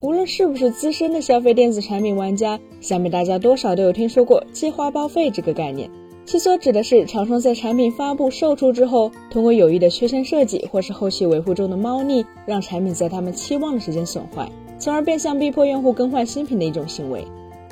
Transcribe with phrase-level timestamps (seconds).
[0.00, 5.90] 无论是不是资深的消费电子产品玩家，想必大家多少都有听说过计划报废这个概念。
[6.24, 14.48] 其所指的是厂商在产品发布售出之后，通过有意的缺陷设计或是后期维护中的猫腻，让产品在他们期望的时间损坏，
[14.78, 17.24] 从而变相逼迫用户更换新品的一种行为。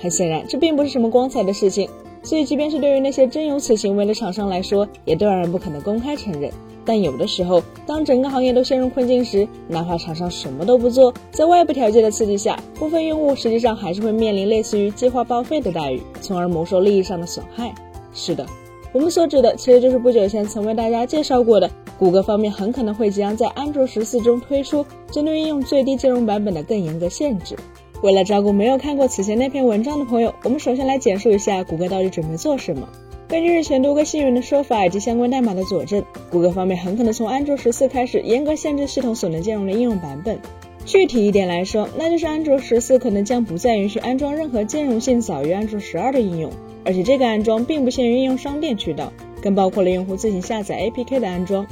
[0.00, 1.88] 很显然，这并不是什么光彩的事情。
[2.24, 6.50] 所以，即便是对于那些真有此行为的厂商来说，也断然不可能公开承认。
[6.88, 17.74] 但有的时候，当整个行业都陷入困境时，哪怕厂商什么都不做，在外部条件的刺激下，部分用户实际上还是会面临类似于计划报废的待遇，从而蒙受利益上的损害。
[18.14, 18.46] 是的，
[18.94, 27.54] 我们所指的其实就是不久前曾为大家介绍过的，谷歌方面很可能会将在安卓十四中推出针对应用最低兼容版本的更严格限制。
[28.02, 32.88] 为了照顾没有看过此前那篇文章的朋友，我们首先来简述一下谷歌到底准备做什么。
[33.28, 40.38] 根据日前多个新闻的说法以及相关代码的佐证，谷歌方面很可能从安卓十四开始严格限制系统所能兼容的应用版本。
[40.86, 46.50] 具体一点来说，那就是安卓十四可能将不再允许安装任何兼容性早于安卓十二的应用，
[46.86, 51.66] 而且这个安装并不限于应用商店渠道，更包括了用户自行下载 APK 的安装。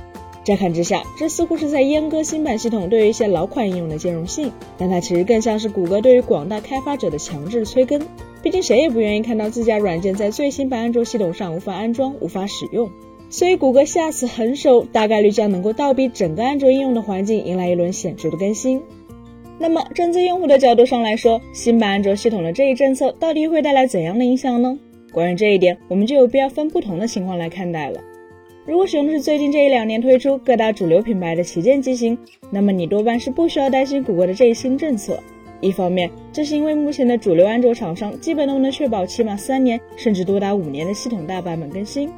[0.45, 7.99] 乍看之下，这似乎是在阉割新版系统对于一些老款应用的兼容性，但它其实更像是谷歌对于广大开发者的强制催更。
[8.43, 12.89] 毕竟谁也不愿意看到自家软件在最新版安卓系统上无法安装、无法使用，
[13.29, 18.81] 所以谷歌下次狠手大概率将能够倒逼整个安卓应用的环境迎来一轮显著的更新。
[19.59, 24.79] 那么站在用户的角度上来说，新版安卓系统的这一政策到底会带来怎样的影响呢？
[25.13, 28.01] 关于这一点，我们就有必要分不同的情况来看待了。
[28.67, 32.19] 如果使用的是最近这一两年推出各大主流品牌的旗舰机型，
[32.51, 35.19] 那么你多半是不需要担心谷歌的这一新政策。
[35.61, 42.11] 一方面，这是因为目前的主流安卓厂商基本都能确保起码三年，甚至多达五年的系统大版本更新，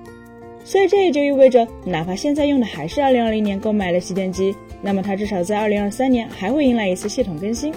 [0.64, 7.72] 所以这也就意味着，哪怕现在用的还是2020年购买的旗舰机，那么它至少在2023年还会迎来一次系统更新。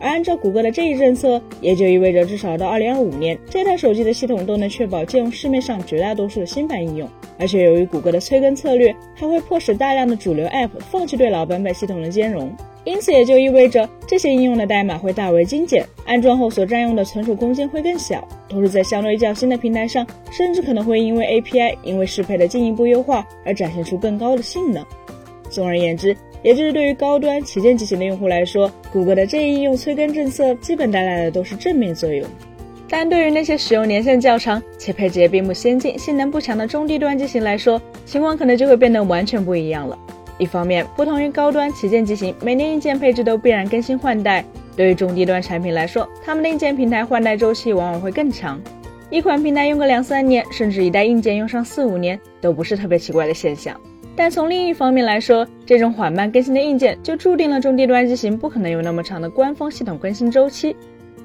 [0.00, 7.08] 而按照谷歌的这一政策，也就意味着至少到2025年，这台手机的系统都能确保兼容市面上绝大多数的新版应用。
[7.38, 12.52] 而且由于谷歌的催更策略，还会迫使大量的主流 App 放弃对老版本系统的兼容。
[12.84, 24.84] 因此也就意味着这些应用的代码会大为精简，安装后所占用的存储空间会更小，同时在相对较新的平台上，甚至可能会因为 API 因为适配的进一步优化而展现出更高的性能。
[25.48, 32.26] 总而言之，也就是对于高端旗舰机型的用户来说，谷歌的这一应用催更政策基本带来的都是正面作用。
[32.88, 39.96] 但对于那些使用年限较长且配置也并不先进、性能不强的中低端机型来说，情况可能就会变得完全不一样了。
[40.38, 44.44] 一方面，不同于高端旗舰机型，每年硬件配置都必然更新换代。
[44.74, 48.60] 对于中低端产品来说，他们的硬件平台换代周期往往会更长，
[49.10, 53.78] 一款平台用个两三年，甚至一代硬件用上四五年，都不是特别奇怪的现象。
[54.16, 60.74] 但从另一方面来说，这种缓慢更新的硬件就注定了中低端机型不可能有那么长的官方系统更新周期。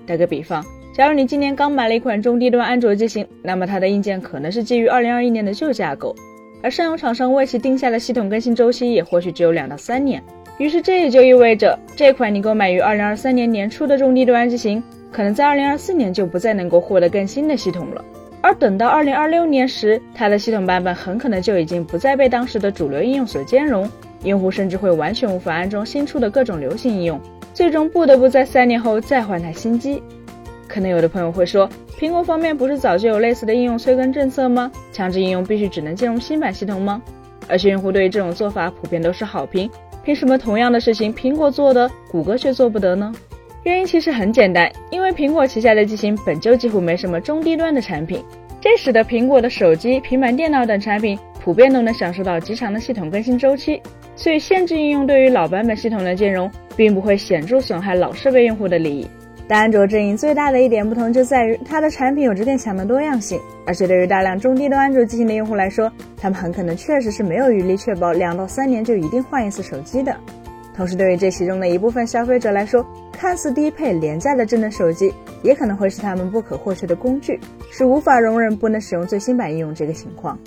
[0.06, 6.16] 打个比方，假如你今年刚买了一款中低端安卓机型，那么它的硬件可能是基于二零二一年的旧架构。
[6.62, 10.22] 而上游厂商为其定下的系统更新周期也或许只有两到三年，
[10.58, 18.04] 于是这也就意味着这款你购买于二零二三年年初的中低端机型，可能在二零二四年就不再能够获得更新的系统了。
[18.42, 23.90] 而等到二零二六年时，它的系统版本很可能就已经不再被当时的主流应用所兼容，
[24.24, 27.20] 用户甚至会完全无法安装新出的各种流行应用，
[27.54, 30.02] 最终不得不在三年后再换台新机。
[30.78, 31.68] 可能有的朋友会说，
[32.00, 34.72] 苹果方面不是早就有类似的应用催更政策吗？
[34.92, 37.02] 强制应用必须只能兼容新版系统吗？
[37.48, 39.68] 而且用户对于这种做法普遍都是好评，
[40.04, 43.12] 凭什么同样的事情苹果做的，谷歌却做不得呢？
[43.64, 48.24] 原因其实很简单，因为苹果旗下的机型本就几乎没什么中低端的产品，
[48.62, 53.82] 这使得苹果的手机、平板电脑等产品普遍都能享受到极长的系统更新周期，
[54.16, 59.08] 所以限制应用对于老版本系统的兼容，并不会显著损害老设备用户的利益。
[59.48, 70.16] 但安卓阵营最大的一点不同就在于，它的产品有着更强的多样性，而且对于大量中低端安卓机型的用户来说，他们很可能确实是没有余力确保两到三年就一定换一次手机的。
[70.76, 75.12] 同时，对于这其中的一部分消费者来说，看似低配廉价的智能手机，
[75.42, 77.40] 也可能会是他们不可或缺的工具，
[77.72, 80.38] 是无法容忍不能使用最新版应用这个情况。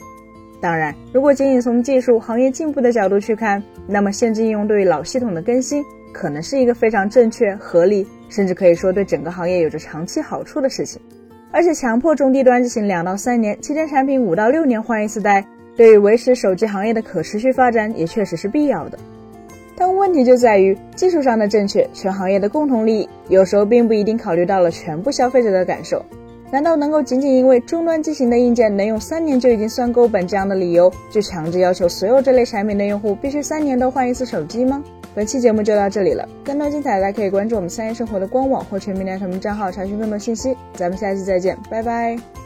[0.61, 8.07] 当然，如果仅仅从技术行业进步的角度去看，那么限制应用对于老系统的更新，可能是一个非常正确、合理。
[8.29, 11.03] 甚至可以说对整个行业有着长期好处的事情，
[11.51, 15.45] 而且强迫中低端机型两到三年，旗舰产品五到六年换一次代，
[15.77, 18.97] 对于维持手机行业的可持续发展也确实是必要的。
[19.77, 26.01] 但问题就在于技术上的正确，全行业的共同利益，有时候并不一定考虑到了全部消费者的感受。
[26.51, 34.83] 难道能够仅仅因为终端机型的硬件能用三年就已经算够本这样的理由，就强制要求所有这类产品的用户必须三年都换一次手机吗？
[35.15, 40.57] 本期节目就到这里了，更多精彩大家可以关注我们三叶生活的官网或全民联同账号查询更多信息。
[40.75, 42.41] 咱们下期再见，拜拜。